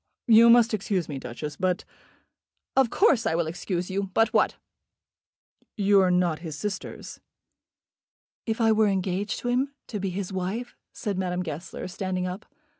[0.25, 1.85] "You must excuse me, Duchess, but"
[2.75, 4.09] "Of course I will excuse you.
[4.15, 4.55] But what?"
[5.77, 7.19] "You are not his sisters."
[8.47, 12.47] "If I were engaged to him, to be his wife?" said Madame Goesler, standing up.